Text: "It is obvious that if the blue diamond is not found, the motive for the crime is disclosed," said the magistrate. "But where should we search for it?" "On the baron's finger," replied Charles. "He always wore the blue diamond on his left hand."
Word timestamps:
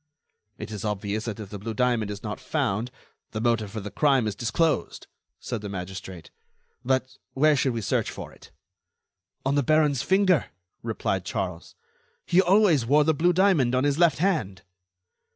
"It 0.57 0.71
is 0.71 0.83
obvious 0.83 1.25
that 1.25 1.39
if 1.39 1.51
the 1.51 1.59
blue 1.59 1.75
diamond 1.75 2.09
is 2.09 2.23
not 2.23 2.39
found, 2.39 2.89
the 3.33 3.39
motive 3.39 3.69
for 3.69 3.81
the 3.81 3.91
crime 3.91 4.25
is 4.25 4.33
disclosed," 4.33 5.05
said 5.39 5.61
the 5.61 5.69
magistrate. 5.69 6.31
"But 6.83 7.17
where 7.35 7.55
should 7.55 7.73
we 7.73 7.81
search 7.83 8.09
for 8.09 8.33
it?" 8.33 8.49
"On 9.45 9.53
the 9.53 9.61
baron's 9.61 10.01
finger," 10.01 10.45
replied 10.81 11.23
Charles. 11.23 11.75
"He 12.25 12.41
always 12.41 12.83
wore 12.83 13.03
the 13.03 13.13
blue 13.13 13.31
diamond 13.31 13.75
on 13.75 13.83
his 13.83 13.99
left 13.99 14.17
hand." 14.17 14.63